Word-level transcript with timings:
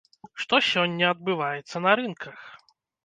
Што 0.43 0.59
сёння 0.69 1.11
адбываецца 1.15 1.77
на 1.87 1.91
рынках? 2.01 2.37